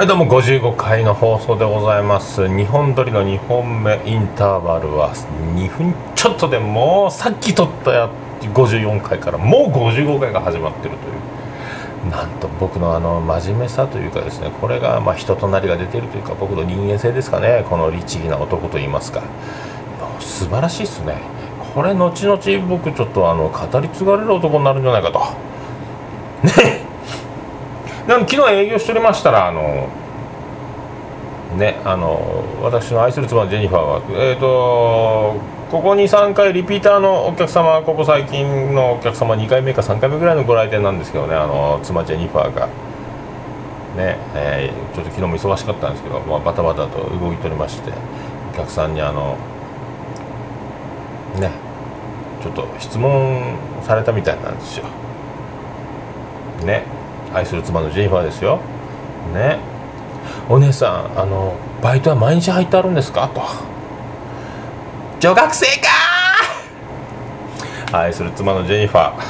[0.00, 2.48] はいどうも55回の放送でございます。
[2.48, 5.12] 日本撮りの2本目インターバルは
[5.54, 8.10] 2分ちょっとでもうさっき撮ったや
[8.40, 19.22] 54回からもう55回が始まってるというなんと僕のあの真面目さというかですねこれがま人となりが出てるというか僕の人間性ですかねこの律儀な男と言いますか。
[20.18, 21.20] 素晴らしいですね。
[21.74, 25.20] これ後々僕ちょっとあの語り継がれる男になるんじゃないかと。
[26.46, 26.88] ね
[28.06, 29.88] なの昨日営業しておりましたらあの
[31.56, 35.36] ねあの私の愛する妻ジェニファーはえっ、ー、と
[35.70, 42.68] ここ23回リピーターのお客様ここ最近のお客様2回目か3回目ぐらいのご来店なんですけどねあの妻ジェニファーが。
[43.96, 47.90] ねえー、ちょっと昨日も忙しかったんですけど、まあ、バタバタと動いておりまして
[48.52, 49.36] お客さんにあの
[51.40, 51.50] ね
[52.40, 54.84] ちょっと質問されたみたいなんですよ。
[56.64, 56.99] ね。
[57.34, 58.58] 愛する妻のジェニファーですよ。
[59.34, 59.58] ね。
[60.48, 63.28] お姉さんあのバイトは毎日入ってあるんですか？
[63.34, 63.42] と。
[65.20, 65.88] 女学生か
[67.92, 69.20] 愛する妻のジェニファー。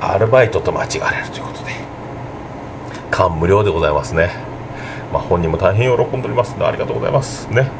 [0.00, 1.72] アルバイトと間違われるということで。
[3.10, 4.30] 感無量でございますね。
[5.12, 7.48] まあ、本人も大変喜んでおりますのでありがとうございます。
[7.50, 7.70] ね。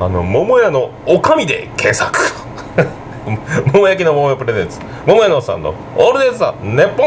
[0.00, 2.18] あの桃屋のおかみで検索。
[3.72, 4.80] 桃焼きの桃屋プレゼンツ。
[5.04, 7.06] 桃屋のさんのオールデンさんネッポン。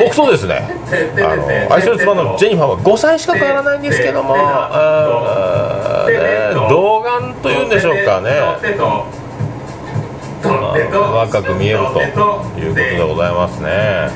[0.00, 0.68] 僕そうですね。
[1.22, 4.34] あの愛する妻のジェニファーは5歳しか変わらないんですけども。
[6.68, 8.30] 童顔というんでしょうかね。
[10.44, 14.10] まあ若く見えるということでございますね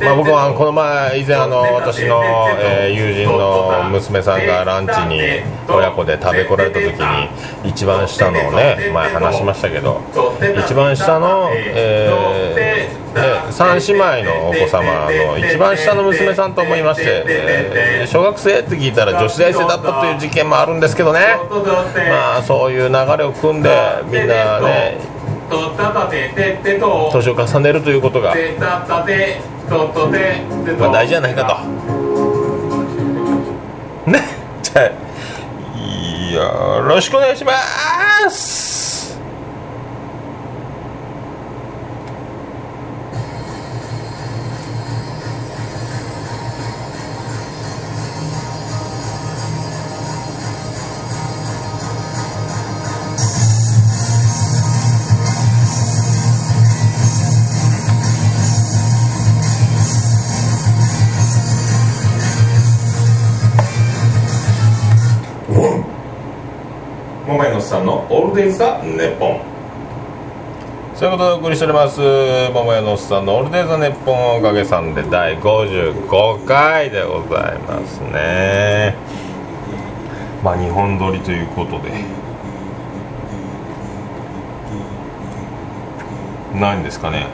[0.00, 2.22] まあ僕はこの前以前あの私の、
[2.58, 5.20] え友人の娘さんがランチに
[5.68, 6.92] 親子で食べ来られた時
[7.64, 10.00] に一番下のね前話しましたけど
[10.64, 12.88] 一番下の、え、
[13.50, 21.20] 3姉妹のお子様の一番下の娘さんと思いまして、え小学生って聞いたら女子大生だったという事件もあるんですけどね。
[22.08, 23.70] まあそういう流れを組んで
[24.04, 25.15] みんなね
[27.12, 28.34] 年を重ねるということが、
[30.78, 31.44] まあ、大事じゃないか
[34.06, 34.10] と。
[34.10, 34.22] ね。
[34.62, 34.90] じゃあ
[36.78, 37.52] よろしくお願いしま
[38.30, 38.65] す
[68.36, 69.40] んのオールデイズ・ザ・ネポン
[70.94, 72.00] そういうことでお送りしております。
[72.54, 78.94] 桃屋のおっさんのオールデイズ・ザ・ネッポンおかげさんで第55回でございますね。
[80.42, 81.92] まあ日本撮りということで。
[86.54, 87.26] 何ですかね？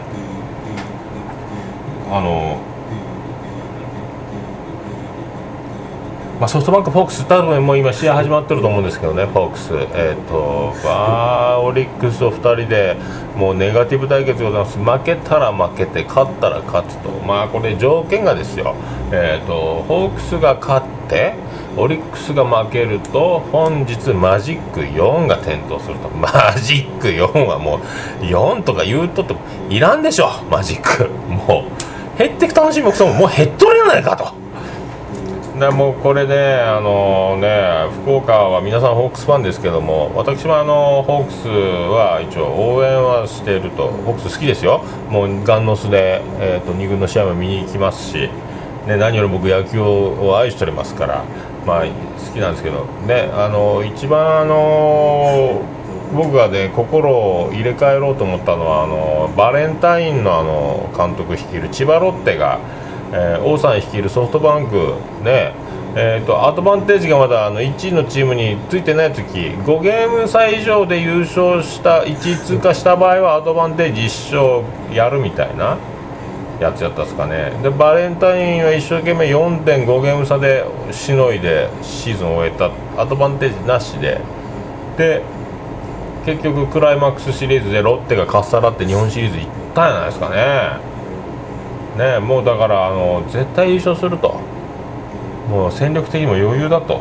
[2.11, 2.59] あの
[6.43, 12.97] まあ、ソフトバンク、ホークス、多分もう今、試合始まってると思うんですけどね、ホークス、えーとまあ、オリックスと2人で
[13.37, 18.75] もうネガティブ対決でございます、負けたら負けて、勝ったら勝つと、まあ、これ、条件がですよ、
[19.13, 21.35] えーと、ホークスが勝って、
[21.77, 27.79] オリックスが負けると、本日、マジック4が点灯すると、マジック4はも
[28.21, 29.37] う、4とか言うとって、
[29.71, 31.67] いらんでしょ、マジック、も
[32.17, 34.42] う、減ってく楽しみもくそも、もう減っとるやないかと。
[35.63, 44.83] でもうこれで、あのね、福岡は皆さんホークスファンですけども私もあのホークスは一応応援はしているとホークス好きですよ。
[45.09, 48.29] もうガンノスで、えー、と2軍の試合も見に行きますし、
[48.89, 51.25] ね、何より僕野球を愛しておりますから、
[51.65, 51.89] まあ、好
[52.35, 55.63] きなんですけど、ね、あの一番あの
[56.13, 62.59] 僕がね心を入れ替えろうと思ったのはあのバレンタインのあの監督率いる千葉ロッテが
[63.13, 65.55] えー王さん率いるソフトバンクね。
[65.95, 75.77] えー、とアドバンテージがまだあの1位のチームについてない時5ゲーム差以上で優勝した1位通過した場合はアドバンテージ1勝やるみたいな
[76.59, 77.53] やつやったんですかね。
[77.63, 82.71] でバレンタインは一生懸命4.5ゲーム差でしのいでシーズンを終えた。
[83.03, 84.21] アドバンテージなしで。
[84.97, 85.23] で
[86.25, 90.92] 結局クライマックスシリーズでロッテがかっさらって日本シリーズ行ったんじゃないですかね。
[91.97, 94.41] ねもうだからあの絶対優勝すると。
[95.49, 97.01] もう戦力的にも余裕だと。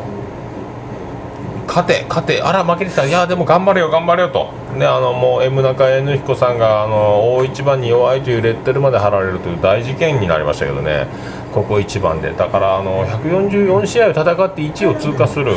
[1.66, 2.42] 勝て勝て。
[2.42, 3.04] あら負けてきた。
[3.06, 4.50] いやでも頑張れよ頑張れよと。
[4.76, 11.06] ねあのもう M 中 N 彦さんがあの大一番に弱いというレッテルまで貼られるという大事件になりましたけどね。
[11.52, 12.32] ここ一番で。
[12.32, 15.52] だからあの144試合を戦って1位を通過する。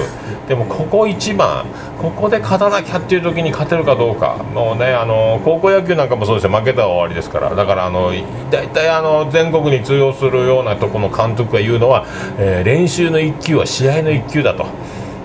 [0.48, 1.66] でもここ一番。
[2.02, 4.36] ここで勝たなきゃっていう時に勝てるかどうか。
[4.54, 6.52] もうねあの高校野球なんかもそうですよ。
[6.52, 7.56] 負けたら終わりですから。
[7.56, 8.12] だからあの
[8.52, 12.06] 大体あの全国に通用するようなとこの監督が言うのは、
[12.38, 14.66] えー練習の1球は試合の1球だと。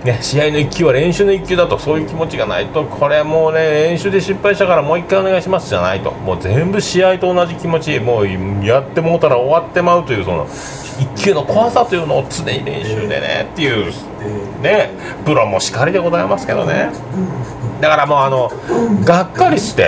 [0.03, 6.11] ね、試合の1球は練習の1球だとそういう気持ちがないとこれもうね練習で失敗したからもう1回お願いしますじゃないと。
[6.11, 13.93] もう全部試合と同じ気持ちもうやってもうたら終わってまうというその1球の怖さというのを常に練習でねっていう
[14.63, 14.89] ね
[15.23, 16.89] プロもしかりでございますけどね。
[17.79, 18.51] だからもうあの
[19.05, 19.85] がっかりして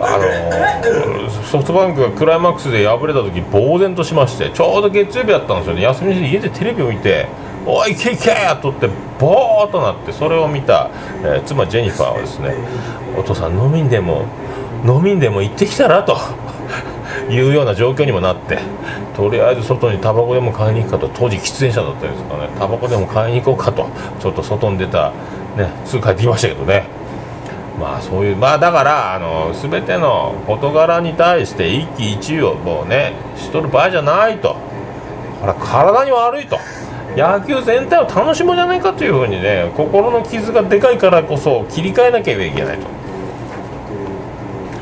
[0.00, 5.82] あのソフトバンクがクライマックスで敗れた時呆然としましてちょうど月曜日だったんですよね。
[5.82, 7.28] 休みに家でテレビを見て
[7.66, 8.30] 「おいいけいけ!」
[8.62, 8.88] とって
[9.18, 10.88] ボーっとなってそれを見た、
[11.22, 12.54] えー妻ジェニファーはですね
[13.18, 14.22] 「お父さん飲みんでも
[14.86, 16.16] 飲みんでも行ってきたら?」と。
[17.30, 18.58] いうような状況にもなって
[19.16, 23.86] とりあえず外にタバコでも買いに行くかと当時喫煙者だったんですかねタバコでも買いに行こうかと
[24.20, 25.12] ちょっと外に出た
[25.56, 26.84] ねすぐ帰ってきましたけどね
[27.80, 34.56] まあそういうまあだからあの全ての事柄に対して一喜一憂をもうねしとる場合じゃないと
[35.40, 36.58] これは体に悪いと
[37.16, 42.94] 野球全体を楽しもうじゃないかというふうにね心の傷がでかいからこそ切り替えなきゃいけないと。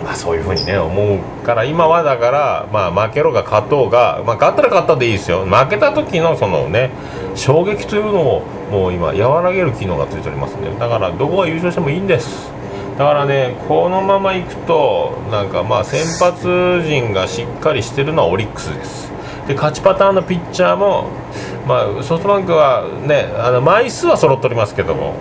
[0.02, 5.44] まあ、そういうふうにね思うから今はだから、まあ、負けろが勝とうが、まあ、勝ったら勝ったでいいですよ。
[5.44, 6.90] 負けた時のそのね
[7.36, 10.74] 衝撃というのをもう今和らげる機能がついておりますね。
[10.78, 12.50] だからどこが優勝してもいいんです。
[12.98, 19.11] だからねこのままいくとなんかまあ先発陣がしっかりしてるのはオリックスです。
[19.46, 21.08] で勝ちパターンのピッチャーも、
[21.66, 25.14] まあ、ソフトバンクはねあの枚数は揃っておりますけども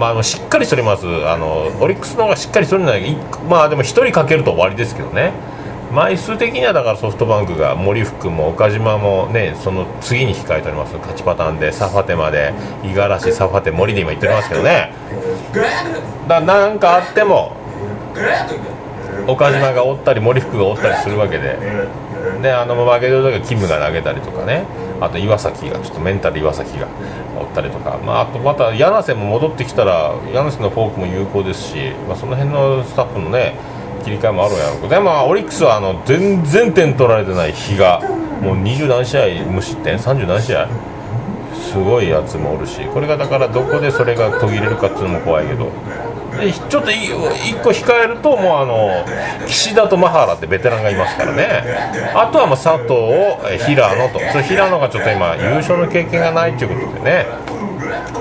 [0.00, 1.06] まあ、あのしっかりしております。
[1.28, 3.16] あのオリックスの方がしっかりしておりないい
[3.50, 5.32] まあでも1人かけると終わりですけどね。
[5.92, 10.94] 枚数的にはだからソフトバンクが森福も岡島もねその次に控えております。
[10.94, 14.94] 勝ちパターンでサファテまで五十嵐サファテ森で今言っておりますけどね。
[16.26, 17.56] だなんかあっても
[19.26, 21.58] 岡島がおったり森福がおったりするわけで
[22.42, 24.64] であの負けてる時はキムが投げたりとかね。
[25.00, 26.86] あと岩崎がちょっとメンタル岩崎が
[27.40, 33.56] おったりとか、まあ、あとまた柳瀬も戻ってきたら柳瀬のフォークも有効ですし、まあ、その辺のスタッフのね
[34.04, 34.88] 切り替えもあるんやろうけど。
[34.88, 38.00] でもオリックスはあの全然点取られてない日が
[38.42, 40.68] もう20何試合無失点？30何試合？
[41.54, 42.84] すごいやつもおるし。
[42.88, 45.68] これがだからどこでそれが途切れるかっていうのも怖いけど。
[46.68, 49.04] ちょっとい1個控えるともうあの
[49.46, 51.64] 岸田とマハラってベテランがいますからね。
[52.14, 52.94] あとはもう佐藤
[53.52, 54.18] え平野と。
[54.32, 57.26] それ平野がちょっと今優勝の経験がないということでね。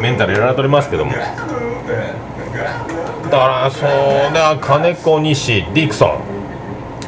[0.01, 1.11] メンタルやられておりますけども。
[1.13, 1.19] だ
[3.29, 3.89] からそう
[4.31, 6.19] ね金子西ディクソン。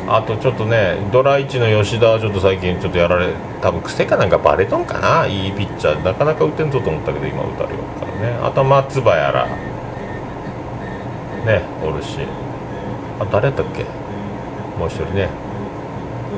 [0.07, 5.25] あとちょっとねドラ1の吉田はちょっと最近ちょっとやられ多分癖かなんかバレとんかな。
[5.25, 8.39] いいピッチャーなかなか打てんとと思ったけど今打たれよるからね。
[8.43, 9.47] あと松葉やら
[11.45, 12.17] ねおるし。
[13.19, 13.83] あ誰やったっけ？
[14.79, 15.29] もう一人ね。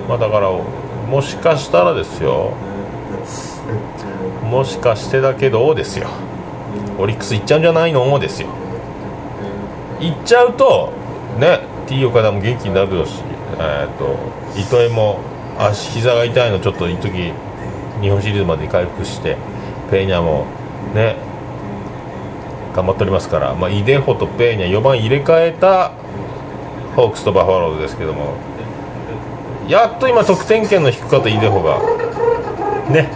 [0.08, 2.54] まあだからもしかしたらですよ。
[4.44, 6.08] もしかしてだけどですよ。
[6.98, 8.20] オリックス行っちゃうんじゃないの？
[8.20, 8.50] ですよ。
[10.00, 10.92] 行っちゃうと
[11.40, 13.22] ね T 岡田も元気になるだし
[13.60, 14.18] えー、と
[14.60, 15.20] 糸江も
[15.58, 17.32] 足膝が痛いのちょっと一時
[18.02, 19.38] 日本シリーズまで回復して
[19.92, 20.48] ペーニャも
[20.94, 21.16] ね
[22.74, 25.92] 頑張っておりますから、まあ、イデホとペーニャ4番入れ替えた
[26.96, 28.36] ホークスとバファローズですけども
[29.68, 31.80] やっと今得点圏の低かったイデホが
[32.92, 33.10] ね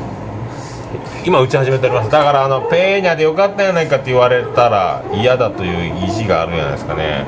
[1.25, 2.09] 今打ち始めております。
[2.09, 7.25] だからあのペーニャでよかったんやないかって言われたら嫌だという意地があるんじゃないですかね。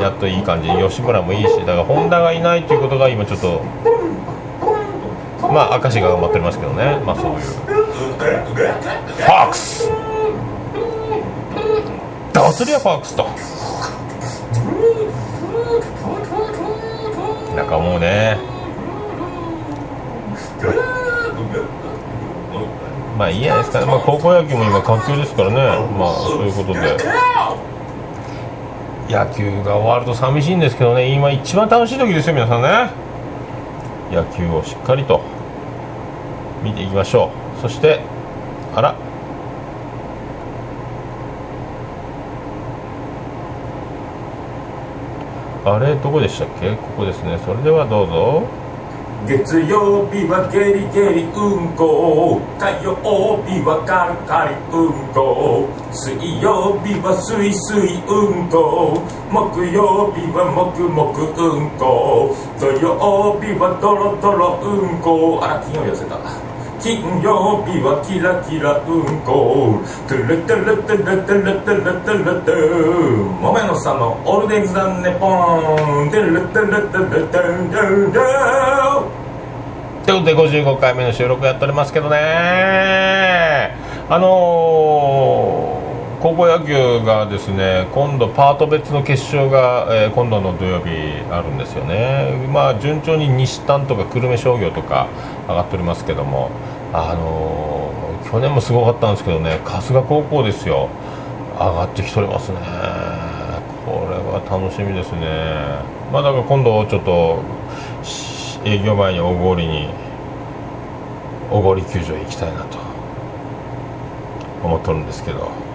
[0.00, 0.68] やっといい感じ。
[0.68, 3.62] 吉村もいいしだから本田がいないということが今ちょっと
[5.42, 7.00] まあ明石が頑張っておりますけどね。
[7.06, 7.38] まあそういう。
[7.38, 9.88] ファークス。
[12.36, 12.66] Da hast du
[13.16, 13.26] と
[17.56, 18.36] なんかもうね。
[23.16, 25.56] まあいいやないですか、ね、まあ、高校野球も今環境ですからね。
[25.98, 26.98] まあそういうことで。
[29.08, 31.06] 野球が終わると寂しいんですけどね。
[31.06, 32.90] 今一番楽しい時ですよ皆さんね。
[34.12, 35.22] 野球をしっかりと
[36.62, 37.62] 見ていきましょう。
[37.62, 38.00] そして
[45.66, 46.70] あれどこでしたっけ？
[46.76, 47.36] ここですね。
[47.44, 48.42] それではどうぞ。
[49.26, 52.40] 月曜日はゲリゲリうんこ。
[52.56, 52.94] 火曜
[53.42, 55.66] 日はカリカリうんこ。
[55.90, 59.02] 水曜日はスイスイうんこ。
[59.28, 62.30] 木曜日はもくもくうんこ。
[62.60, 65.40] 土曜日はドロドロうんこ。
[65.42, 66.45] あら金曜日寄せた。
[66.80, 79.26] 金曜日はキラキラうんこトゥルトゥルトゥルトゥルトゥルトゥルトゥもめのさんのオールデンズダンネポントゥルトゥルトゥルトゥルトゥルトゥ
[80.04, 82.16] ということで55回目の収録やっておりますけどね。
[84.08, 85.45] あのー
[86.26, 90.90] 高校野球がですね今度パート別の決勝が、えー今度の土曜日
[91.30, 92.48] あるんですよね。
[92.52, 95.06] まあ順調に西丹とか久留米商業とか
[95.46, 96.50] 上がっておりますけども
[96.92, 100.88] あのー去年もすごかったんですけどね春日高校ですよ。
[101.52, 102.58] 上がってきておりますね。
[103.86, 105.20] これは楽しみですね。
[106.12, 107.38] まあだから今度ちょっと
[108.64, 109.90] 営業前に小郡に
[111.52, 112.78] 小郡球場へ行きたいなと
[114.64, 115.65] 思っとるんですけど。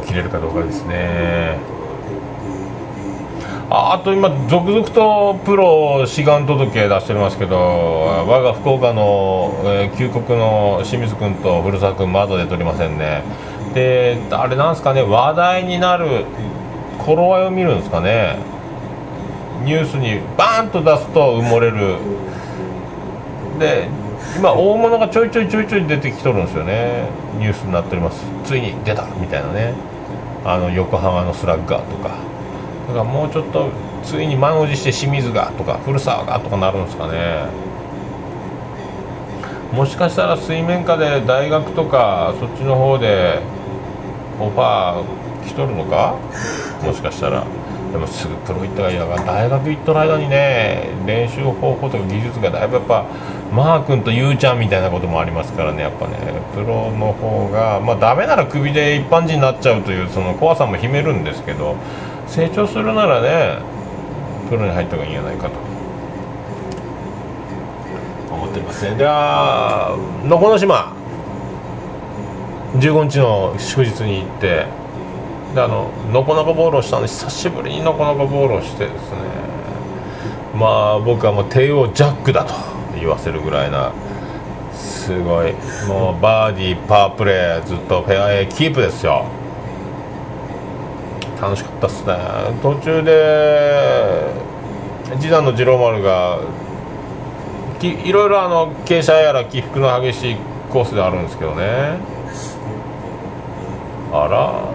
[0.00, 1.58] 起きれるかどうかですね。
[3.74, 13.22] あと今続々とプロ志願届出しておりますけど我が福岡の、えー旧国の清水君と古澤君まだ出ておりませんね。
[13.72, 16.26] であれなんですかね話題になる
[16.98, 18.36] 頃合いを見るんですかね。
[19.64, 21.96] ニュースにバーンと出すと埋もれる。
[23.58, 23.88] で
[24.36, 27.08] 今大物がちょいちょいちょいちょい出てきとるんですよね。
[27.38, 28.24] ニュースになっております。
[28.44, 29.74] ついに出たみたいなね。
[30.44, 32.08] あの横浜のスラッガーとか。
[32.88, 33.68] だからもうちょっと
[34.02, 37.46] ついに満を持して清水がとか古澤がとかなるんですかね。
[39.72, 43.40] もしかしたら水面下で大学とかそっちの方で
[44.40, 46.16] オファー来とるのか？
[46.82, 47.44] もしかしたら。
[47.92, 53.04] でもすぐプロ行ったらいいだから大学行っとる間にね練習方法とか技術がだいぶやっぱ
[53.52, 56.16] マー君とゆうちゃんみたいなこともありますからねやっぱね。
[56.54, 61.76] プロの方がまあダメならクビで一般人になっちゃうというその怖さも秘めるんですけど
[62.26, 63.58] 成長するならね
[64.48, 65.52] プロに入った方がいいんじゃないかと。
[68.34, 68.96] 思ってますね。
[68.96, 70.94] ではのこの島。
[72.78, 74.66] 15日の祝日に行って
[75.54, 79.18] であののこのこボールをしたんで久しぶりにのこのこボールをしてですね。
[80.54, 82.71] まあ僕はもう帝王ジャックだと
[83.02, 83.92] 言わせるぐらいな
[84.72, 85.52] すごい。
[85.88, 89.24] もうバーディーパープレーずっとフェアウェイキープですよ。
[91.40, 92.14] 楽しかったっすね。
[92.62, 94.30] 途中で
[95.18, 96.38] 次男の次郎丸が
[97.80, 100.36] いろいろあの傾斜やら起伏の激しい
[100.70, 101.98] コースであるんですけどね。
[104.12, 104.72] あら。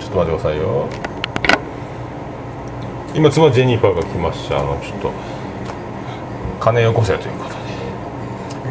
[0.00, 1.01] ちょっと待ってくださいよ。
[3.14, 4.58] 今妻ジェニファーが来ました。
[4.60, 5.12] あのちょっと
[6.60, 7.62] 金よこせということで。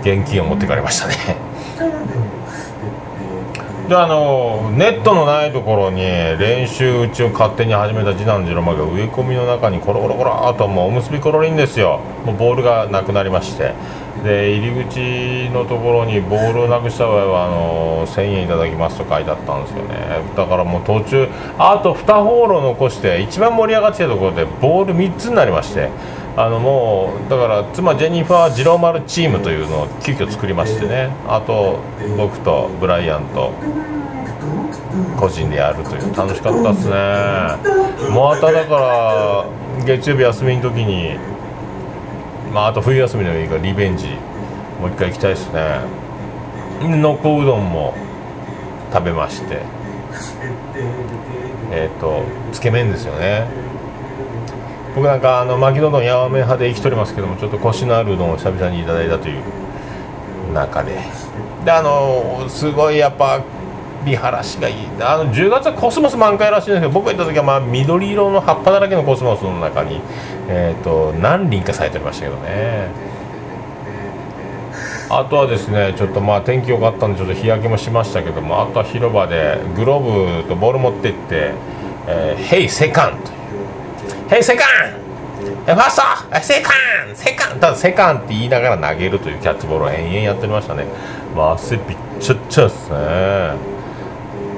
[0.02, 1.16] 現金を持ってかれましたね。
[3.88, 12.00] であのネットのないところに練習打ちを勝手に始めた次男次郎丸が植え込みの中にコロコロコローっともうおむすびコロリンですよ。
[12.26, 13.74] もうボールがなくなりまして
[14.24, 19.96] で入り口のところにボールをなくした場合はあの1000円いただきますと書いてあったんですよね。
[20.36, 25.90] だからもう途中あと2ホール残して一番盛り上がってたところでボール3つになりまして
[26.38, 31.10] あのもうだから妻ジェニファー次郎丸チームというのを急遽作りましてね。
[31.28, 31.80] あと
[32.18, 33.52] 僕とブライアンと
[35.18, 38.10] 個人でやるという楽しかったですね。
[38.12, 39.46] もうまただから
[39.86, 41.18] 月曜日休みの時に
[42.52, 44.08] まああと冬休みのいいからリベンジ。
[44.80, 45.82] もう一回行きたいですね。
[46.82, 47.94] のこうどんも
[48.92, 49.82] 食べまして。
[51.72, 53.48] えっ、とつけ麺ですよね
[54.96, 59.44] 僕なんかあの牧野うどんやわめ派で生きとりますけどもちょっとコシのあるうどんを久々にいただいたという
[60.54, 61.00] 中で
[61.64, 63.42] であのすごいやっぱ
[64.04, 70.02] 見晴らしがいいあの10月はコスモス満開らしいんですけど僕が行った時はまあ緑色の葉っぱだらけのコスモスの中に、
[70.48, 73.12] えー、と何輪か咲いておりましたけどね。
[75.14, 81.52] あとはですねちょっとまあ天気良かったんでちょっと日焼けもしましたけどもあとは広場でグローブとボール持ってって
[82.08, 85.02] 「えー、ヘイセカン」という「ヘイセカン
[85.66, 86.42] ファースト!
[86.42, 90.86] セカンセカンただセカンって言いながら投げるというキャッチボールを延々やっておりましたね。
[91.36, 93.81] まあ汗びっちゃっちゃですね。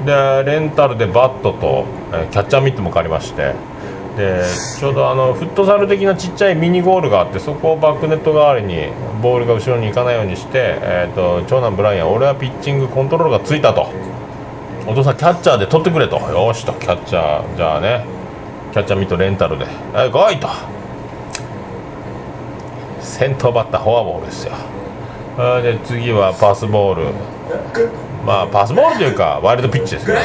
[0.06, 3.54] でレンタルでバットと、えキャッチャーミットも借りまして
[4.18, 4.44] で
[4.80, 8.90] ちょうどあのフットサル的なちっちゃいミニゴールがあってそこをバックネット代わりに
[9.22, 13.92] ボールが後ろに行かないようにして、えー、と長男ブライアン俺はピッチングコントロールがついたと。
[14.86, 16.18] お父さんキャッチャーで取ってくれと。
[16.18, 18.06] よしとキャッチャーじゃあね
[18.74, 20.50] キャッチャーミットレンタルで「え来い!」と。
[23.00, 24.54] 先頭バッターフォアボールですよ。
[25.38, 27.14] あで次はパスボール。
[28.26, 30.16] まあパスボールというかワイルドピッチですね。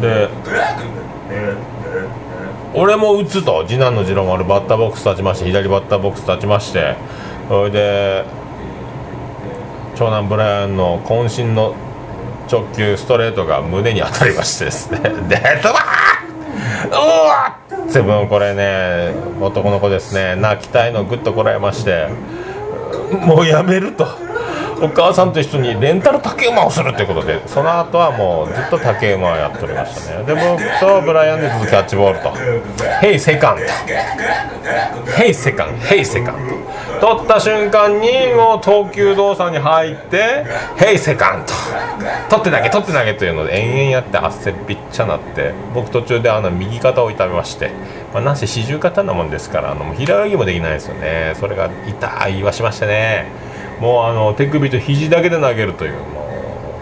[0.00, 0.28] で
[2.74, 6.96] 俺も打つと次男の次郎丸バッターボックス立ちまして左バッターボックス立ちまして
[7.48, 8.24] それで
[9.96, 11.74] 長男ブライアンの渾身の
[12.50, 14.98] 直球ストレートが胸に当たりましてですね。
[15.28, 17.59] でドバーうわ
[17.90, 20.36] セブンこれね男の子ですね。
[20.36, 22.08] 泣きたいのぐっとこらえまして。
[23.26, 24.29] もうやめると。
[24.82, 30.24] お母さんと一緒にレンタル竹馬をするということでその後はもうずっと竹馬をやっておりましたね。
[30.24, 32.32] で僕とブライアンでずっとキャッチボールと
[33.00, 33.62] 「ヘイセカンド」
[35.16, 36.54] 「ヘイセカンド」「ヘイセカンド」
[37.00, 40.44] 取った瞬間にもう投球動作に入って
[40.76, 41.52] 「ヘイセカンド」
[42.28, 47.70] 取って投げ取って投げというので延々やって汗びっちゃなって僕途中であの右肩を痛めまして、
[48.14, 51.34] まあ、なんせ四十肩なもんですからあの平泳ぎもできないですよね。
[51.38, 53.49] それが痛い言わしましてね。
[53.80, 56.28] もうあの手首と肘だけで投げるというも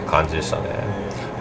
[0.05, 0.63] う感じでしたね。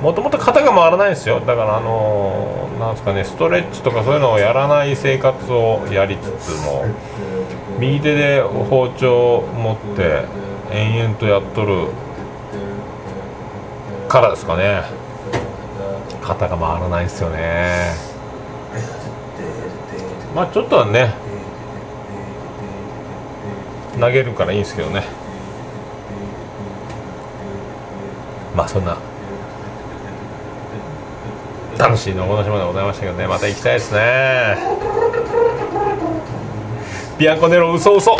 [0.01, 1.41] もともと肩が回らないんですよ。
[1.41, 6.85] だからあのなんですかねストレッチとかそういうのをやらない生活をやりつつも
[7.81, 10.25] 右手で包丁を持って
[10.71, 11.89] 延々とやっとる
[14.09, 14.83] からですかね。
[16.23, 17.95] 肩が回らないですよね。
[20.37, 21.15] まあちょっとはね
[23.99, 25.18] 投げるからいいんですけどね。
[28.59, 28.99] まあそんな
[31.79, 33.29] 楽しいのこの島でございましたけどね。
[33.29, 34.57] また行きたいですね。
[37.21, 38.17] ビアンコネロ嘘嘘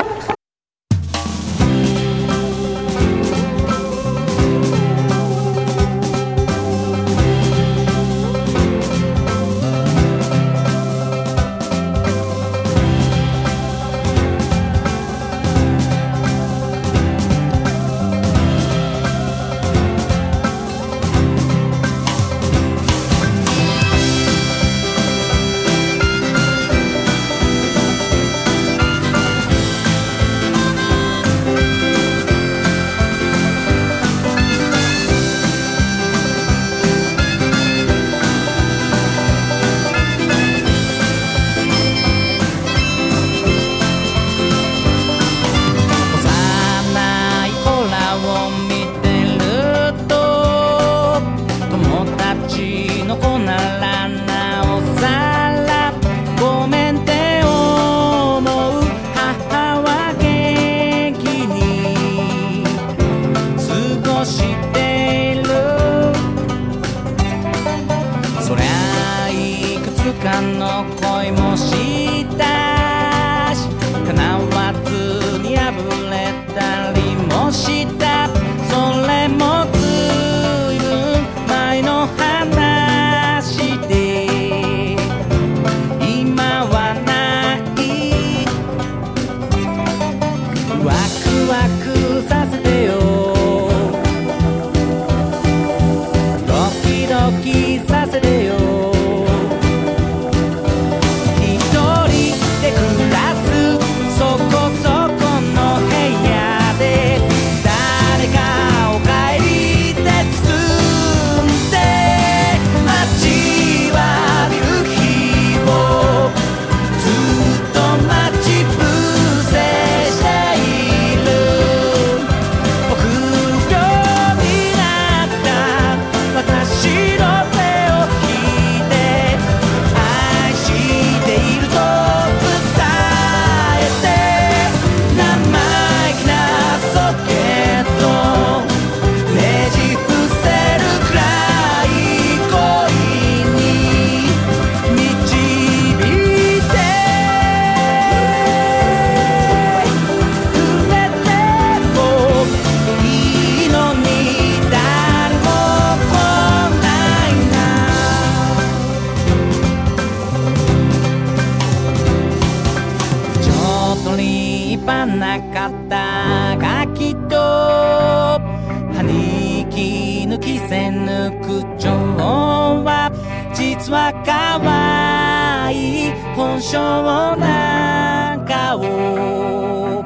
[176.69, 180.05] 本性なんかを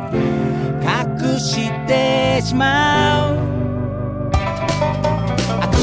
[0.81, 3.37] 隠してしまう。
[5.61, 5.75] 悪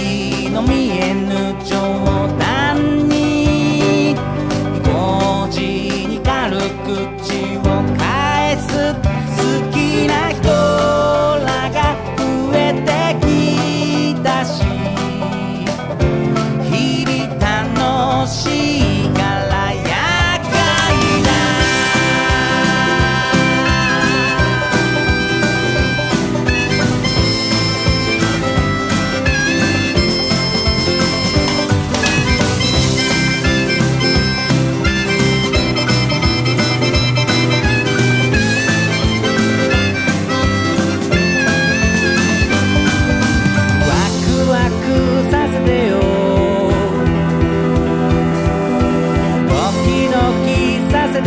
[0.00, 2.05] 意の見えぬ冗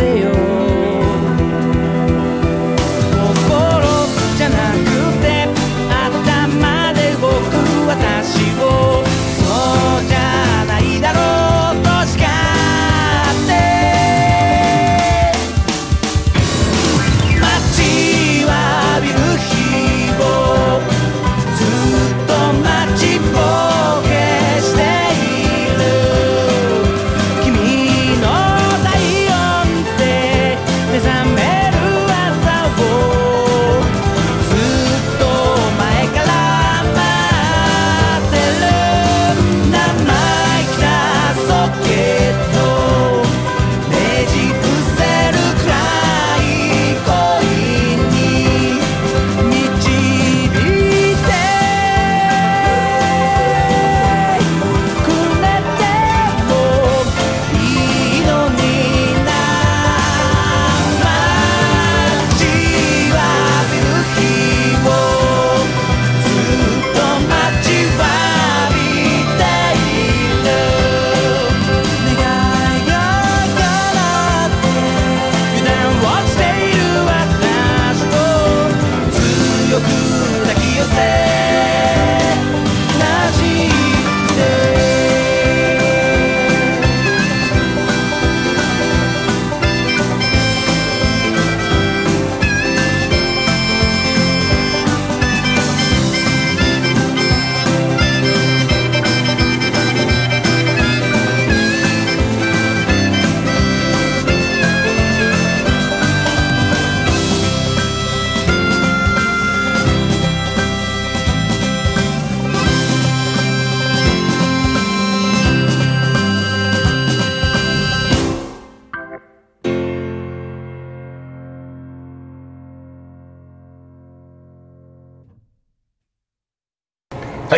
[0.00, 0.39] キ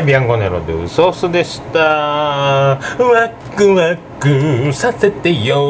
[0.02, 1.78] い、ビアンコネロでウソースでした。
[1.80, 5.62] ワックワックさせてよ。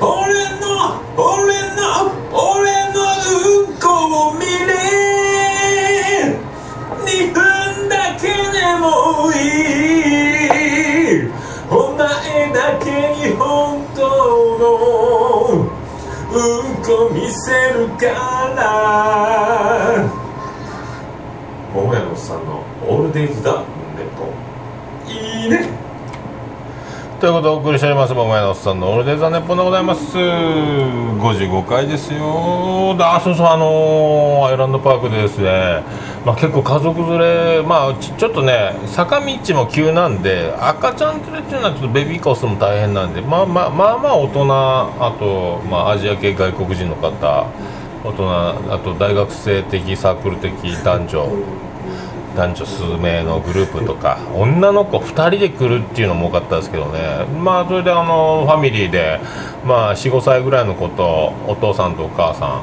[0.00, 0.10] 俺
[0.60, 4.72] の俺の俺のうんこを見れ
[7.04, 7.38] 2分
[7.88, 9.34] だけでもい
[11.26, 11.30] い
[11.70, 12.00] お前
[12.52, 12.84] だけ
[13.28, 14.00] に本当
[14.58, 14.64] の
[16.32, 18.06] うんこ見せるか
[18.56, 20.21] ら
[21.74, 24.28] 桃屋のおっさんの「オールデイズ・だネット」
[25.10, 25.68] いいね
[27.18, 30.18] ということでお送りしております、桃屋のおっさんのオールデイザーネッポンでございます。
[30.18, 32.96] 55回ですよ。
[32.98, 35.84] あ、そうそう、あのーアイランドパークでですね、
[36.26, 47.46] まあ結構家族連れ、まあちょっとね、坂道も急なんで、赤ちゃん連れっていうのはちょっとベビーカーすのも大変なんで、まあまあまあまあ大人、あと、まあアジア系外国人の方、
[48.04, 50.52] 大人、あと大学生的、サークル的
[50.84, 51.28] 男女、
[52.36, 57.26] 男女数名のグループとか女の子2人で来るっていうのも多かったですけどね。
[57.26, 59.20] まあそれであのファミリーで
[59.64, 62.62] まあ45歳ぐらいの子とお父さんとお母さ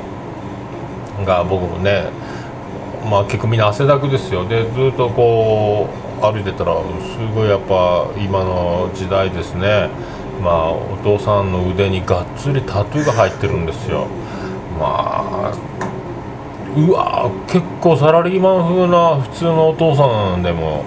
[1.21, 2.09] んが僕もね
[3.09, 4.47] まあ結構みんな汗だくですよ。
[4.47, 5.87] でずっとこ
[6.19, 9.89] う歩いてたらすごいやっぱ今の時代ですね。
[10.41, 14.07] まあお父さんの腕にがっつりタトゥーが入ってるんですよ。
[14.79, 15.53] まあ
[16.75, 20.85] うわ結構サラリーマン風な普通のお父さんでも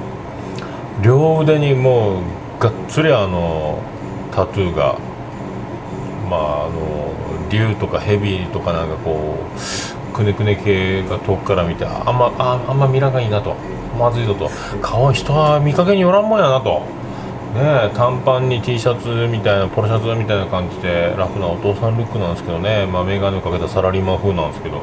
[1.02, 2.22] 両腕にもう
[2.58, 3.82] がっつりあの
[4.30, 4.98] タトゥーが
[6.30, 7.12] まああの
[7.50, 9.36] 竜とかヘビとかなんかこ
[10.10, 13.54] うくねくね系が遠くから見てあんまああんま見らんがいいなと
[13.98, 14.50] まずいぞと
[14.80, 17.01] 顔人は見かけによらんもんやなと。
[17.52, 24.80] ね短パンに T シャツみたいなポロシャツみたいな感じでラフなお父さんルックなんですけどね、まあ、眼鏡をかけたサラリーマン風なんですけど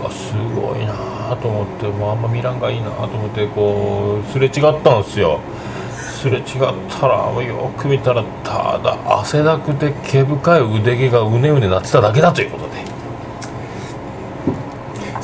[0.00, 5.40] うわすごいなと思ってもうあんまミランがいいなと思ってこうすれ違ったんですよ
[5.92, 6.44] すれ違っ
[6.88, 12.84] たらよく見たらただ汗だくで毛深い腕毛がうねうねなってただけだということで。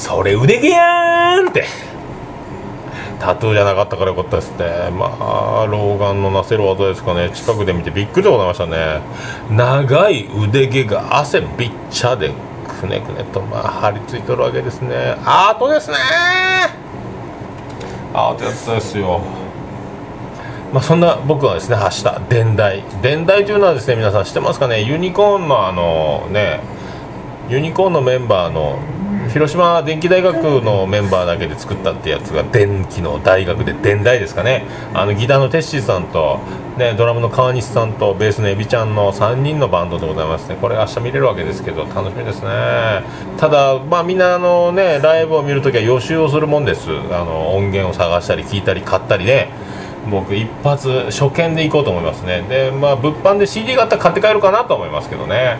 [0.01, 1.90] それ腕毛やんって。
[3.21, 4.91] タトゥーじゃなかったからよかったですね。
[4.91, 7.31] まあ老眼のなせる技ですかね。
[7.35, 9.03] 近くで見てびっくりでございましたね。
[9.51, 12.33] 長い腕毛が汗びっちゃで
[12.81, 15.17] くねくねとまあ張り付いとるわけですね。
[15.25, 15.97] アートですね。
[18.15, 19.21] アートやったですよ。
[20.73, 24.83] まあ、そんな僕はですね発した伝代伝代というのはですね皆さん知ってますかね？
[24.83, 26.61] ユニコーンのあのね
[27.49, 28.79] ユニコーンのメンバーの
[29.33, 34.65] 広島電気大学のメンバーだけで作ったってやつが電気の大学で電大ですかね。
[34.93, 36.41] あのギターのテッシーさんと、
[36.77, 42.51] ね、ドラムの川西さんとベースのエビちゃんの3人のバンドでございますねこれ明日見れるわけですけど楽しみですね。
[43.39, 46.91] ただまあみんなあのねライブを見るときは予習をするもんです。
[46.91, 49.51] あの音源を探したり聞いたり買ったりね。
[50.11, 52.43] 僕一発初見で行こうと思いますね。
[52.49, 55.59] でまあ物販で CD があったら買って帰るかなと思いますけどね。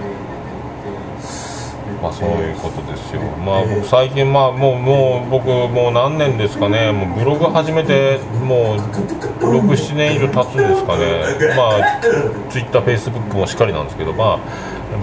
[2.03, 6.93] まあ、そういうことですよ、まあ、僕最近、まあ、もうもう僕もう何年ですかね。
[6.93, 12.01] もうブログ始めてもう67年以上経つんですかね、まあ、
[12.49, 14.39] Twitter、Facebook もしっかりなんですけど、まあ、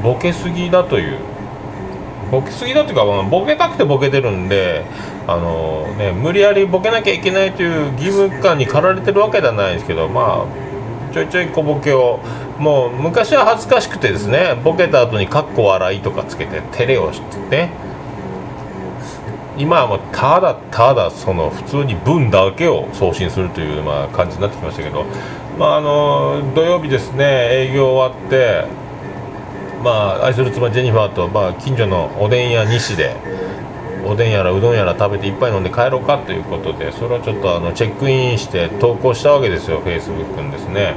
[0.04, 1.20] ボケすぎだという。
[2.32, 4.84] ボケすぎだというか、まあ、ボケたくてボケてるんで
[5.28, 10.67] あの、ね、無理やりボケなきゃいけないという義務感に駆られてるわけではないですけど、まあ
[11.18, 12.20] ちょいちょい小ボケを
[12.60, 17.72] もう昔は恥ずかしくてですねボケた後に「かっこ笑い」とかつけて照れをしてね
[19.58, 25.06] 今はもうただただその普通に文だけを送信するというまあ感じになってきましたけど、
[25.58, 28.66] まあ、あの土曜日ですね営業終わって、
[29.84, 33.16] まあ、愛する妻ジェニファーとまあ近所のおでん屋西で。
[34.06, 40.96] おでんやらうどんやら食べていっぱい飲んで帰ろうかということでそれはちょっとあのチェックインして投稿したわけですよフェイスブックにですね。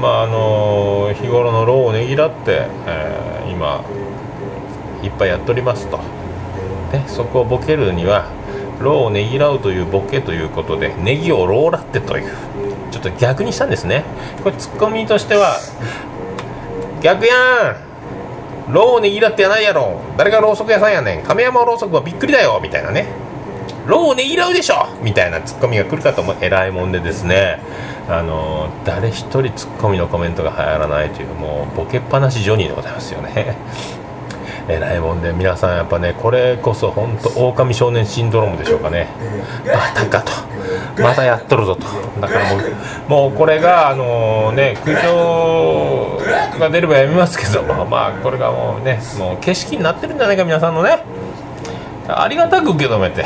[0.00, 3.84] まああの日頃の労をねぎらって、えー、今
[5.02, 6.00] いっぱいやっておりますと。
[6.92, 8.28] でそこをボケるには
[8.80, 12.32] 労をねぎらうというボケということでネギをローラってという
[12.90, 14.04] ちょっと逆にしたんですね。
[14.42, 15.56] これツッコミとしては
[17.02, 17.34] 逆や
[17.86, 17.89] ん
[18.68, 20.00] ロを握るってやないやろ。
[20.16, 21.22] 誰がろうそく屋さんやねん。
[21.22, 22.60] 亀山ろうそくはびっくりだよ。
[22.62, 23.06] みたいなね。
[23.86, 24.88] ロをねぎらうでしょ。
[25.02, 26.36] みたいなツッコミが来るかと思う。
[26.40, 27.60] 偉いもんでですね。
[28.08, 33.56] あの誰一人ツッコミのコメントが入らないというもうボケっぱなしジョニーでございますよね。
[34.68, 39.08] えらいもんで皆さんやっぱねこれこそ本当狼少年シンドロームでしょうかね。
[39.66, 40.32] またかと。
[41.02, 41.86] またやっとるぞと。
[42.20, 46.20] だからもうもうこれがあのね苦情
[46.58, 51.02] が出ればやめますけどもまあこれがもうねもう景色になってるんじゃないか皆さんのね。
[52.08, 53.24] ありがたく受け止めて。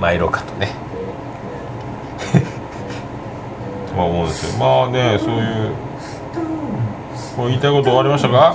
[0.00, 0.68] 参ろうかとね。
[3.96, 4.64] まあ思うんですよ。
[4.64, 5.72] まあねそういう
[7.36, 8.54] こう言いたいこと終わりましたか？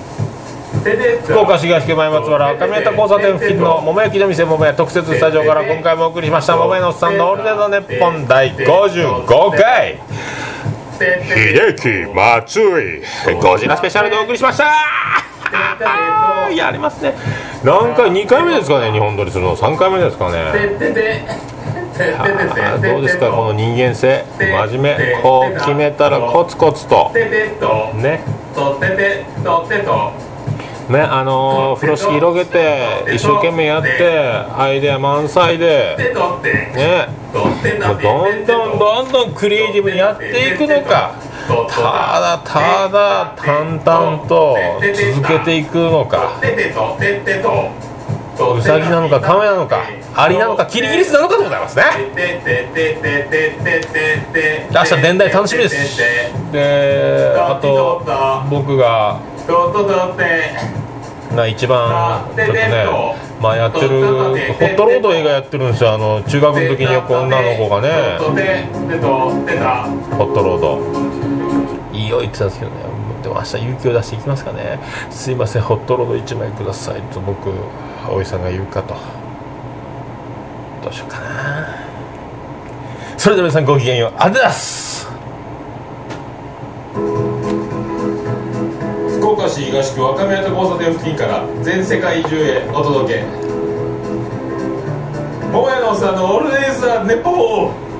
[0.81, 6.57] 福岡市東区前松原上田交差点付近の桃焼きの店桃屋特設スタジオから今回もお送りしました。
[6.57, 9.99] 桃屋のおっさんのオールデイのネッポン第55回。
[10.97, 12.59] 秀樹松
[13.29, 13.35] 井。
[13.39, 14.71] ゴジラスペシャルでお送りしました。
[16.51, 17.13] やりますね。
[17.63, 19.55] 何回？2回目ですかね日本撮りするの。
[19.55, 20.51] 3回目ですかね。
[22.81, 24.25] どうですかこの人間性。
[24.39, 25.21] 真面目。
[25.21, 28.23] こう決めたらコツコツとね
[28.55, 30.30] とててとてと
[30.91, 33.89] ねあの風呂敷広げて一生懸命やって
[34.57, 41.13] アイデア満載でねどんどんどんどんクリエイティブにやっていくのか。
[41.47, 41.57] た
[42.21, 44.57] だただ淡々と
[45.15, 46.39] 続けていくのか。
[46.41, 46.55] とて
[47.25, 47.71] てと
[48.55, 49.83] ウサギなのかカメなのか
[50.15, 51.83] アリなのかキリギリスなのかでございますね。
[54.71, 56.01] 明日伝来楽しみです。
[56.51, 58.01] であと
[58.49, 60.80] 僕がとととって
[61.35, 62.85] が一番ちょっとね
[63.39, 63.95] まあやってるホ
[64.33, 68.17] ットロード映画やってるんですよあの中学の時によく女の子がね。
[68.21, 68.27] ホ
[70.25, 70.79] ットロード。
[71.97, 72.77] いいよ言ってたんですけどね
[73.23, 74.79] でも明日勇気を出していきますかね。
[75.09, 77.49] すいませんホットロード1枚くださいと僕
[78.05, 78.95] 葵さんが言うかと。
[80.83, 81.67] どうしようかな。
[83.17, 84.11] それでは皆さんごきげんよう。
[84.11, 85.07] ありがとうございます
[89.31, 93.23] 福岡市東区若宮と交差点付近から全世界中へお届け。
[95.53, 97.90] 桃屋のおっさんのオールデイズ・ザ・ネポー